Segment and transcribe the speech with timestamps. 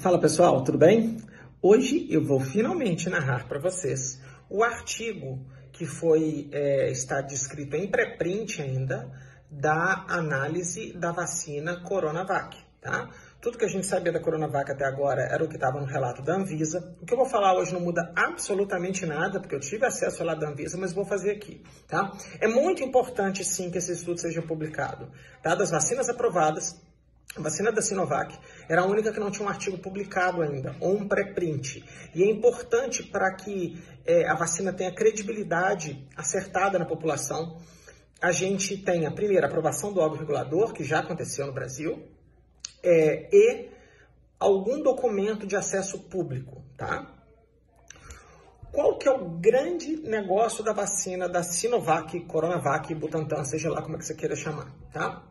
[0.00, 1.18] Fala pessoal, tudo bem?
[1.60, 7.86] Hoje eu vou finalmente narrar para vocês o artigo que foi é, está descrito em
[7.86, 9.12] pré-print ainda
[9.50, 13.10] da análise da vacina Coronavac, tá?
[13.42, 16.22] Tudo que a gente sabia da Coronavac até agora era o que estava no relato
[16.22, 16.96] da Anvisa.
[17.02, 20.40] O que eu vou falar hoje não muda absolutamente nada, porque eu tive acesso relato
[20.40, 22.10] da Anvisa, mas vou fazer aqui, tá?
[22.40, 25.10] É muito importante, sim, que esse estudo seja publicado,
[25.42, 25.54] tá?
[25.54, 26.80] Das vacinas aprovadas,
[27.36, 28.36] a vacina da Sinovac
[28.68, 31.84] era a única que não tinha um artigo publicado ainda, ou um pré-print.
[32.12, 37.60] E é importante para que é, a vacina tenha credibilidade acertada na população.
[38.20, 42.02] A gente tenha, primeiro, a aprovação do órgão regulador, que já aconteceu no Brasil,
[42.82, 43.70] é, e
[44.38, 47.14] algum documento de acesso público, tá?
[48.72, 53.96] Qual que é o grande negócio da vacina da Sinovac, Coronavac, Butantan, seja lá como
[53.96, 55.29] é que você queira chamar, tá?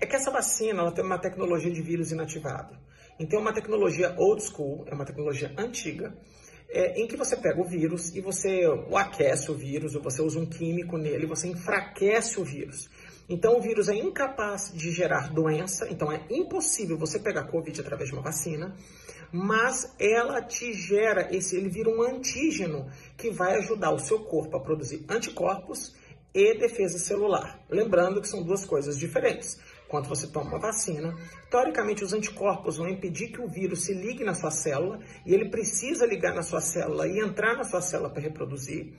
[0.00, 2.76] É que essa vacina ela tem uma tecnologia de vírus inativado.
[3.18, 6.14] Então, é uma tecnologia old school, é uma tecnologia antiga,
[6.68, 10.20] é, em que você pega o vírus e você o aquece o vírus, ou você
[10.20, 12.88] usa um químico nele, você enfraquece o vírus.
[13.28, 18.08] Então, o vírus é incapaz de gerar doença, então é impossível você pegar Covid através
[18.08, 18.76] de uma vacina,
[19.32, 24.56] mas ela te gera, esse, ele vira um antígeno que vai ajudar o seu corpo
[24.56, 25.94] a produzir anticorpos
[26.32, 27.64] e defesa celular.
[27.68, 29.58] Lembrando que são duas coisas diferentes.
[29.88, 31.14] Quando você toma uma vacina,
[31.50, 35.48] teoricamente os anticorpos vão impedir que o vírus se ligue na sua célula e ele
[35.48, 38.94] precisa ligar na sua célula e entrar na sua célula para reproduzir.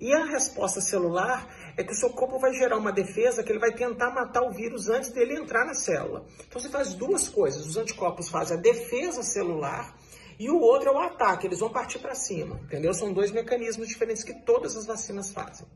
[0.00, 3.58] E a resposta celular é que o seu corpo vai gerar uma defesa que ele
[3.58, 6.24] vai tentar matar o vírus antes dele entrar na célula.
[6.46, 9.96] Então você faz duas coisas: os anticorpos fazem a defesa celular
[10.38, 12.92] e o outro é o ataque, eles vão partir para cima, entendeu?
[12.94, 15.66] São dois mecanismos diferentes que todas as vacinas fazem.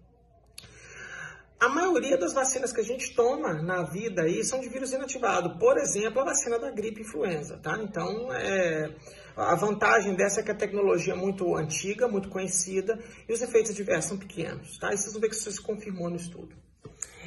[1.58, 5.58] A maioria das vacinas que a gente toma na vida aí são de vírus inativado.
[5.58, 7.78] Por exemplo, a vacina da gripe influenza, tá?
[7.82, 8.94] Então, é,
[9.34, 13.70] a vantagem dessa é que a tecnologia é muito antiga, muito conhecida e os efeitos
[13.72, 14.92] adversos são pequenos, tá?
[14.92, 16.54] E vocês vão ver que isso se confirmou no estudo.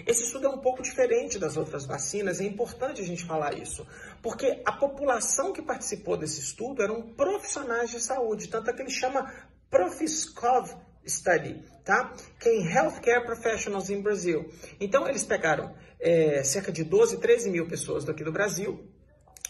[0.06, 3.85] Esse estudo é um pouco diferente das outras vacinas, é importante a gente falar isso,
[4.22, 8.91] porque a população que participou desse estudo eram profissionais de saúde, tanto é que ele
[8.91, 9.31] chama
[9.69, 10.73] Profiscov
[11.09, 12.14] Study, tá?
[12.40, 14.50] Que é em Healthcare Professionals in Brazil.
[14.80, 18.88] Então, eles pegaram é, cerca de 12, 13 mil pessoas daqui do Brasil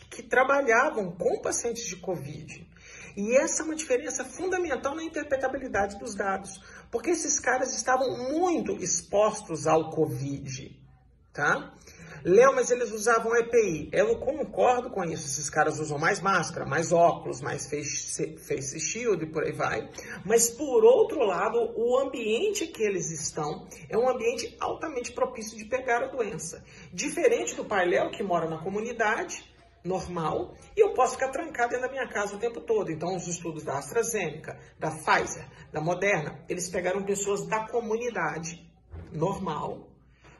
[0.10, 2.68] que trabalhavam com pacientes de Covid.
[3.16, 6.60] E essa é uma diferença fundamental na interpretabilidade dos dados,
[6.92, 10.80] porque esses caras estavam muito expostos ao Covid,
[11.34, 11.74] tá?
[12.24, 13.90] Léo, mas eles usavam EPI.
[13.92, 15.26] Eu concordo com isso.
[15.26, 19.90] Esses caras usam mais máscara, mais óculos, mais face, face shield e por aí vai.
[20.26, 25.66] Mas, por outro lado, o ambiente que eles estão é um ambiente altamente propício de
[25.66, 26.64] pegar a doença.
[26.94, 29.50] Diferente do pai Léo, que mora na comunidade,
[29.84, 32.92] normal e eu posso ficar trancado dentro da minha casa o tempo todo.
[32.92, 38.68] Então, os estudos da AstraZeneca, da Pfizer, da Moderna, eles pegaram pessoas da comunidade
[39.12, 39.89] normal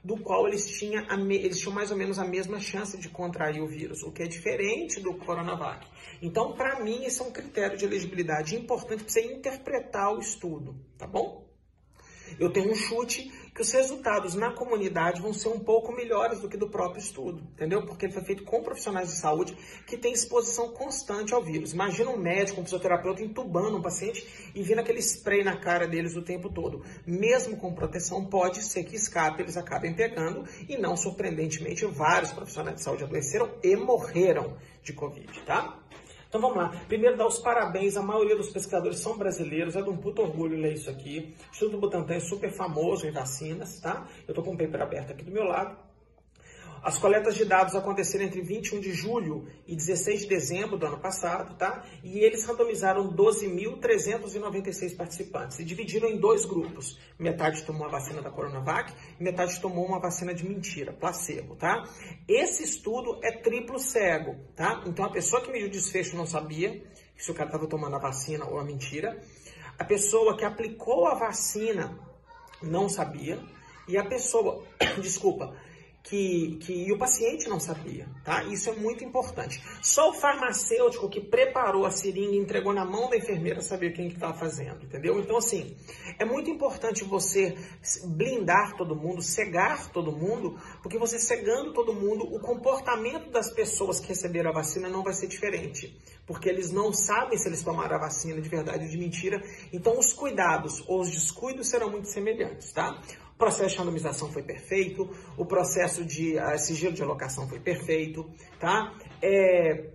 [0.04, 3.68] do qual eles tinham, eles tinham mais ou menos a mesma chance de contrair o
[3.68, 5.88] vírus, o que é diferente do Coronavac.
[6.22, 10.76] Então, para mim, esse é um critério de elegibilidade importante para você interpretar o estudo,
[10.98, 11.48] tá bom?
[12.40, 16.48] Eu tenho um chute que os resultados na comunidade vão ser um pouco melhores do
[16.48, 17.86] que do próprio estudo, entendeu?
[17.86, 19.54] Porque ele foi feito com profissionais de saúde
[19.86, 21.74] que têm exposição constante ao vírus.
[21.74, 24.26] Imagina um médico, um fisioterapeuta entubando um paciente
[24.56, 26.86] e vindo aquele spray na cara deles o tempo todo.
[27.06, 32.78] Mesmo com proteção, pode ser que escape, eles acabem pegando e não surpreendentemente vários profissionais
[32.78, 35.78] de saúde adoeceram e morreram de Covid, tá?
[36.30, 36.70] Então vamos lá.
[36.88, 37.98] Primeiro, dar os parabéns.
[37.98, 39.76] A maioria dos pesquisadores são brasileiros.
[39.76, 41.36] É de um puto orgulho ler isso aqui.
[41.48, 44.08] O Instituto Butantan é super famoso em vacinas, tá?
[44.28, 45.89] Eu tô com o paper aberto aqui do meu lado.
[46.82, 51.00] As coletas de dados aconteceram entre 21 de julho e 16 de dezembro do ano
[51.00, 51.84] passado, tá?
[52.04, 56.98] E eles randomizaram 12.396 participantes e dividiram em dois grupos.
[57.18, 61.84] Metade tomou a vacina da Coronavac e metade tomou uma vacina de mentira, placebo, tá?
[62.28, 64.84] Esse estudo é triplo cego, tá?
[64.86, 66.82] Então a pessoa que mediu o desfecho não sabia
[67.18, 69.22] se o cara estava tomando a vacina ou a mentira.
[69.78, 72.00] A pessoa que aplicou a vacina
[72.62, 73.40] não sabia.
[73.88, 74.64] E a pessoa,
[75.02, 75.56] desculpa,
[76.04, 78.44] que, que o paciente não sabia, tá?
[78.46, 79.62] Isso é muito importante.
[79.82, 84.08] Só o farmacêutico que preparou a seringa e entregou na mão da enfermeira sabia quem
[84.08, 85.20] que estava fazendo, entendeu?
[85.20, 85.76] Então, assim,
[86.18, 87.56] é muito importante você
[88.06, 94.00] blindar todo mundo, cegar todo mundo, porque você cegando todo mundo, o comportamento das pessoas
[94.00, 95.96] que receberam a vacina não vai ser diferente,
[96.26, 99.98] porque eles não sabem se eles tomaram a vacina de verdade ou de mentira, então
[100.00, 103.02] os cuidados ou os descuidos serão muito semelhantes, tá?
[103.40, 108.94] Processo de randomização foi perfeito, o processo de uh, sigilo de alocação foi perfeito, tá?
[109.22, 109.92] É,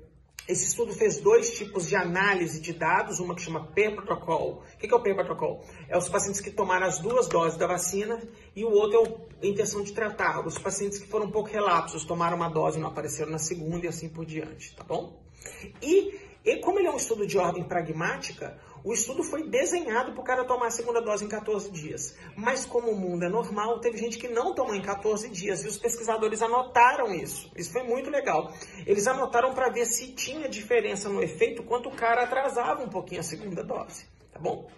[0.49, 4.63] esse estudo fez dois tipos de análise de dados, uma que chama per protocol.
[4.75, 5.63] O que é o per protocol?
[5.89, 8.19] É os pacientes que tomaram as duas doses da vacina
[8.57, 10.47] e o outro é a intenção de tratar.
[10.47, 13.85] Os pacientes que foram um pouco relapsos, tomaram uma dose e não apareceram na segunda
[13.85, 15.23] e assim por diante, tá bom?
[15.83, 20.21] E, e como ele é um estudo de ordem pragmática, o estudo foi desenhado para
[20.21, 22.15] o cara tomar a segunda dose em 14 dias.
[22.37, 25.69] Mas como o mundo é normal, teve gente que não tomou em 14 dias e
[25.69, 27.51] os pesquisadores anotaram isso.
[27.57, 28.53] Isso foi muito legal.
[28.87, 33.21] Eles anotaram para ver se tinha diferença no efeito quanto o cara atrasava um pouquinho
[33.21, 34.71] a segunda dose, tá bom?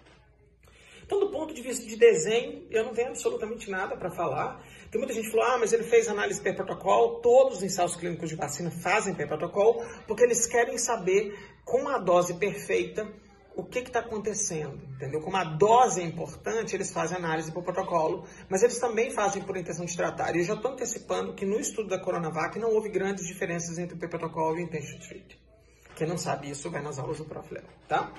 [1.03, 4.61] Então, do ponto de vista de desenho, eu não tenho absolutamente nada para falar.
[4.89, 7.19] Tem muita gente que falou, ah, mas ele fez análise per protocolo.
[7.19, 11.97] Todos os ensaios clínicos de vacina fazem per protocolo, porque eles querem saber com a
[11.97, 13.05] dose perfeita
[13.57, 15.19] o que está acontecendo, entendeu?
[15.19, 19.57] Como a dose é importante, eles fazem análise por protocolo, mas eles também fazem por
[19.57, 20.35] intenção de tratar.
[20.35, 23.95] E eu já estou antecipando que no estudo da Coronavac não houve grandes diferenças entre
[23.95, 25.39] o protocolo e o intention treat.
[25.95, 27.51] Quem não sabe isso vai nas aulas do Prof.
[27.51, 28.13] Léo, tá?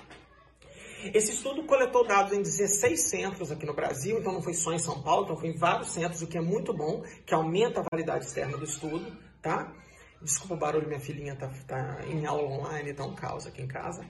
[1.15, 4.81] Esse estudo coletou dados em 16 centros aqui no Brasil, então não foi só em
[4.81, 7.85] São Paulo, então foi em vários centros, o que é muito bom, que aumenta a
[7.89, 9.73] validade externa do estudo, tá?
[10.21, 13.69] Desculpa o barulho, minha filhinha tá, tá em aula online, tá um caos aqui em
[13.69, 14.05] casa.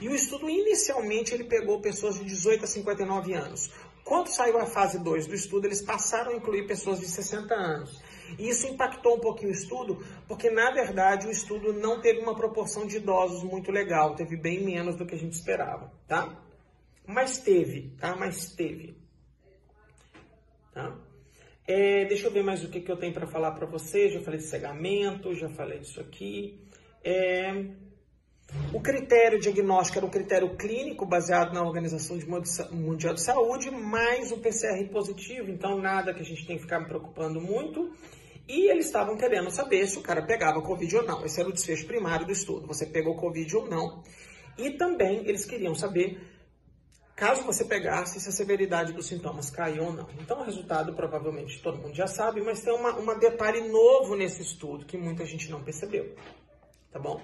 [0.00, 3.70] E o estudo, inicialmente, ele pegou pessoas de 18 a 59 anos.
[4.04, 8.02] Quando saiu a fase 2 do estudo, eles passaram a incluir pessoas de 60 anos.
[8.38, 12.34] E isso impactou um pouquinho o estudo, porque na verdade o estudo não teve uma
[12.34, 16.38] proporção de idosos muito legal, teve bem menos do que a gente esperava, tá?
[17.06, 18.14] Mas teve, tá?
[18.16, 18.98] Mas teve.
[20.72, 20.94] Tá?
[21.66, 24.12] É, deixa eu ver mais o que, que eu tenho para falar para vocês.
[24.12, 26.60] Já falei de cegamento, já falei disso aqui.
[27.02, 27.52] É,
[28.72, 32.18] o critério diagnóstico era o critério clínico baseado na Organização
[32.70, 36.80] Mundial de Saúde, mais o PCR positivo, então nada que a gente tem que ficar
[36.80, 37.92] me preocupando muito.
[38.46, 41.24] E eles estavam querendo saber se o cara pegava Covid ou não.
[41.24, 44.02] Esse era o desfecho primário do estudo, você pegou Covid ou não.
[44.58, 46.20] E também eles queriam saber
[47.16, 50.08] Caso você pegasse, se a severidade dos sintomas caiu ou não.
[50.20, 54.84] Então, o resultado provavelmente todo mundo já sabe, mas tem um detalhe novo nesse estudo
[54.84, 56.16] que muita gente não percebeu.
[56.90, 57.20] Tá bom?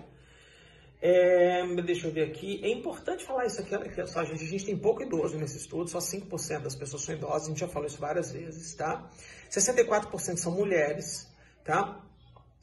[1.03, 2.61] É, deixa eu ver aqui.
[2.63, 5.99] É importante falar isso aqui, só, gente, a gente tem pouco idoso nesse estudo, só
[5.99, 9.11] 5% das pessoas são idosas, a gente já falou isso várias vezes, tá?
[9.51, 11.27] 64% são mulheres,
[11.65, 12.05] tá?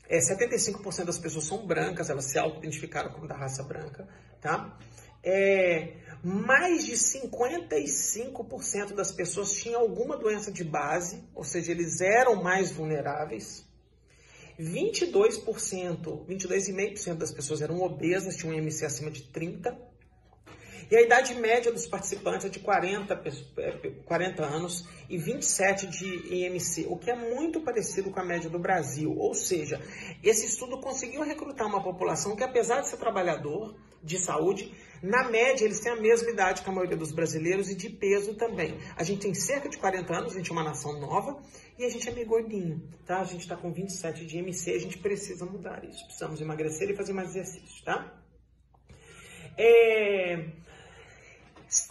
[0.07, 4.07] É, 75% das pessoas são brancas, elas se auto-identificaram como da raça branca,
[4.39, 4.77] tá?
[5.23, 5.93] É,
[6.23, 12.71] mais de 55% das pessoas tinham alguma doença de base, ou seja, eles eram mais
[12.71, 13.65] vulneráveis.
[14.59, 19.77] 22%, 22,5% das pessoas eram obesas, tinham um IMC acima de 30.
[20.89, 23.21] E a idade média dos participantes é de 40,
[24.05, 28.49] 40 é, anos e 27 de IMC, o que é muito parecido com a média
[28.49, 29.13] do Brasil.
[29.17, 29.81] Ou seja,
[30.23, 35.65] esse estudo conseguiu recrutar uma população que, apesar de ser trabalhador de saúde, na média,
[35.65, 38.79] eles têm a mesma idade que a maioria dos brasileiros e de peso também.
[38.95, 41.39] A gente tem cerca de 40 anos, a gente é uma nação nova
[41.77, 43.19] e a gente é meio gordinho, tá?
[43.19, 46.03] A gente está com 27 de MC, a gente precisa mudar isso.
[46.05, 48.11] Precisamos emagrecer e fazer mais exercícios, tá?
[49.57, 50.45] É...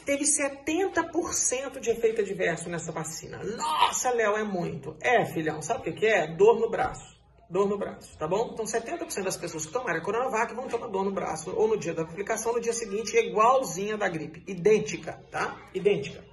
[0.05, 3.45] Teve 70% de efeito adverso nessa vacina.
[3.45, 4.97] Nossa, Léo, é muito.
[5.01, 6.27] É, filhão, sabe o que é?
[6.35, 7.16] Dor no braço
[7.49, 8.51] dor no braço, tá bom?
[8.53, 11.79] Então 70% das pessoas que tomaram a Coronavac vão tomar dor no braço ou no
[11.79, 15.57] dia da aplicação, no dia seguinte, igualzinha da gripe, idêntica, tá?
[15.73, 16.25] Idêntica.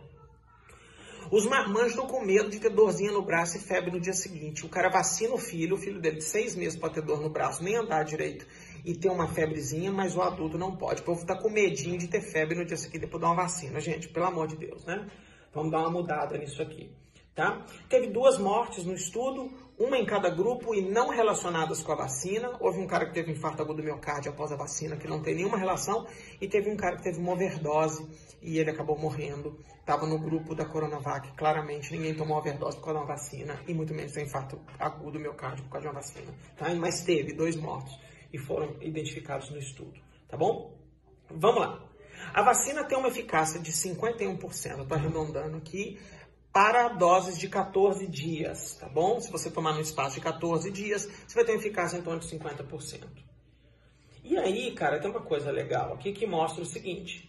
[1.32, 4.66] Os marmanjos estão com medo de ter dorzinha no braço e febre no dia seguinte.
[4.66, 7.30] O cara vacina o filho, o filho dele de seis meses pode ter dor no
[7.30, 8.46] braço, nem andar direito
[8.86, 11.02] e ter uma febrezinha, mas o adulto não pode.
[11.02, 13.80] O povo está com medinho de ter febre no dia seguinte depois de uma vacina.
[13.80, 15.10] Gente, pelo amor de Deus, né?
[15.54, 16.92] Vamos dar uma mudada nisso aqui.
[17.36, 17.66] Tá?
[17.90, 22.56] Teve duas mortes no estudo, uma em cada grupo e não relacionadas com a vacina.
[22.60, 25.36] Houve um cara que teve infarto agudo do miocárdio após a vacina, que não tem
[25.36, 26.06] nenhuma relação,
[26.40, 28.08] e teve um cara que teve uma overdose
[28.40, 29.58] e ele acabou morrendo.
[29.80, 33.74] Estava no grupo da Coronavac, claramente ninguém tomou overdose por causa de uma vacina, e
[33.74, 36.34] muito menos tem infarto agudo do miocárdio por causa de uma vacina.
[36.56, 36.74] Tá?
[36.76, 37.98] Mas teve dois mortos
[38.32, 40.00] e foram identificados no estudo.
[40.28, 40.78] Tá bom?
[41.32, 41.94] Vamos lá.
[42.34, 46.00] A vacina tem uma eficácia de 51%, estou arredondando aqui,
[46.54, 49.20] para doses de 14 dias, tá bom?
[49.20, 52.20] Se você tomar no espaço de 14 dias, você vai ter uma eficácia em torno
[52.20, 53.08] de 50%.
[54.24, 57.28] E aí, cara, tem uma coisa legal aqui que mostra o seguinte.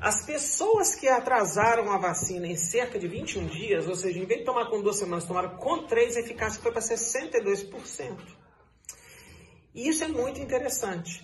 [0.00, 4.40] As pessoas que atrasaram a vacina em cerca de 21 dias, ou seja, em vez
[4.40, 8.16] de tomar com duas semanas, tomaram com três, a eficácia foi para 62%.
[9.74, 11.22] E isso é muito interessante.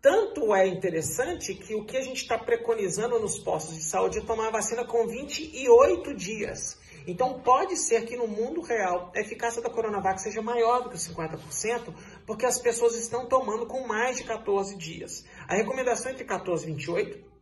[0.00, 4.22] Tanto é interessante que o que a gente está preconizando nos postos de saúde é
[4.22, 6.78] tomar a vacina com 28 dias.
[7.06, 10.96] Então pode ser que no mundo real a eficácia da Coronavac seja maior do que
[10.96, 11.94] 50%,
[12.26, 15.24] porque as pessoas estão tomando com mais de 14 dias.
[15.46, 17.36] A recomendação é entre 14 e 28.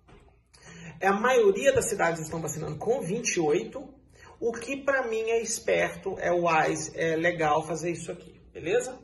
[1.02, 3.94] A maioria das cidades estão vacinando com 28,
[4.40, 9.03] o que para mim é esperto, é wise, é legal fazer isso aqui, beleza?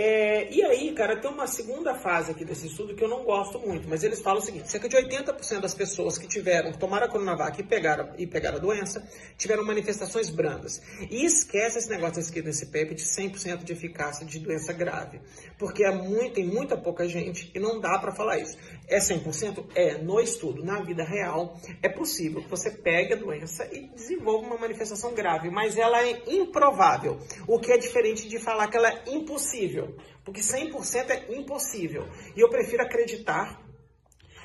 [0.00, 3.58] É, e aí, cara, tem uma segunda fase aqui desse estudo que eu não gosto
[3.58, 7.06] muito, mas eles falam o seguinte: cerca de 80% das pessoas que tiveram, que tomaram
[7.06, 9.04] a Coronavac e pegaram, e pegaram a doença,
[9.36, 10.80] tiveram manifestações brandas.
[11.10, 15.20] E esquece esse negócio escrito nesse PEP de 100% de eficácia de doença grave,
[15.58, 18.56] porque é muito, tem muita pouca gente e não dá para falar isso.
[18.86, 19.64] É 100%?
[19.74, 24.46] É, no estudo, na vida real, é possível que você pegue a doença e desenvolva
[24.46, 28.90] uma manifestação grave, mas ela é improvável, o que é diferente de falar que ela
[28.90, 29.87] é impossível.
[30.24, 32.06] Porque 100% é impossível.
[32.36, 33.62] E eu prefiro acreditar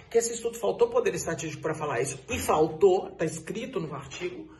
[0.09, 2.19] que esse estudo faltou poder estatístico para falar isso.
[2.29, 4.53] E faltou, está escrito no artigo,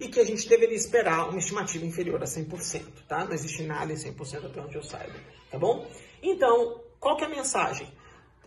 [0.00, 3.24] e que a gente deveria esperar uma estimativa inferior a 100%, tá?
[3.24, 5.14] Não existe nada em 100% até onde eu saiba,
[5.50, 5.88] tá bom?
[6.22, 7.90] Então, qual que é a mensagem?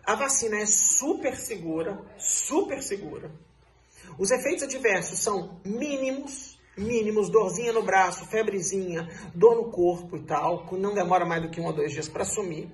[0.06, 3.32] A vacina é super segura, super segura.
[4.18, 10.66] Os efeitos adversos são mínimos, mínimos, dorzinha no braço, febrezinha, dor no corpo e tal,
[10.72, 12.70] não demora mais do que um ou dois dias para sumir.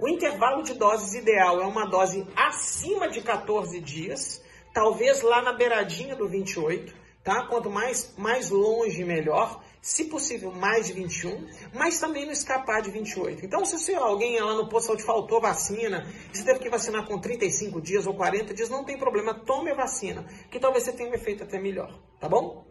[0.00, 5.52] O intervalo de doses ideal é uma dose acima de 14 dias, talvez lá na
[5.52, 7.46] beiradinha do 28, tá?
[7.46, 9.62] Quanto mais, mais longe, melhor.
[9.82, 13.46] Se possível, mais de 21, mas também não escapar de 28.
[13.46, 17.18] Então, se sei alguém lá no posto de faltou vacina, você teve que vacinar com
[17.18, 21.10] 35 dias ou 40 dias, não tem problema, tome a vacina, que talvez você tenha
[21.10, 22.66] um efeito até melhor, tá bom?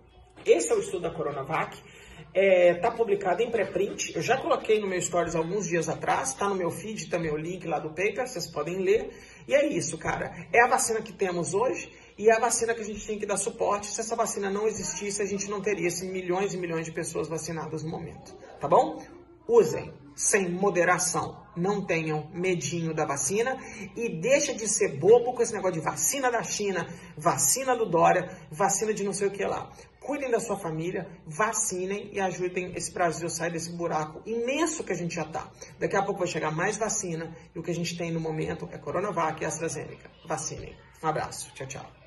[0.46, 1.77] Esse é o estudo da Coronavac.
[2.34, 4.15] Está é, tá publicado em pré-print.
[4.15, 6.29] Eu já coloquei no meu stories alguns dias atrás.
[6.29, 8.27] Está no meu feed também o link lá do paper.
[8.27, 9.10] Vocês podem ler.
[9.48, 10.48] E é isso, cara.
[10.53, 13.25] É a vacina que temos hoje e é a vacina que a gente tem que
[13.25, 13.88] dar suporte.
[13.88, 17.27] Se essa vacina não existisse, a gente não teria esses milhões e milhões de pessoas
[17.27, 18.36] vacinadas no momento.
[18.60, 19.01] Tá bom?
[19.48, 21.41] Usem sem moderação.
[21.55, 23.58] Não tenham medinho da vacina
[23.96, 28.29] e deixa de ser bobo com esse negócio de vacina da China, vacina do Dória,
[28.51, 29.72] vacina de não sei o que lá.
[30.09, 34.91] Cuidem da sua família, vacinem e ajudem esse Brasil a sair desse buraco imenso que
[34.91, 35.47] a gente já está.
[35.77, 38.67] Daqui a pouco vai chegar mais vacina e o que a gente tem no momento
[38.71, 40.09] é Coronavac e AstraZeneca.
[40.27, 40.75] Vacinem.
[41.03, 41.53] Um abraço.
[41.53, 41.99] Tchau, tchau.